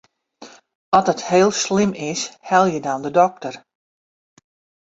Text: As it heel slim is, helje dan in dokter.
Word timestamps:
As 0.91 1.09
it 1.09 1.21
heel 1.27 1.51
slim 1.63 1.91
is, 2.09 2.21
helje 2.49 2.81
dan 2.85 3.05
in 3.09 3.15
dokter. 3.19 3.55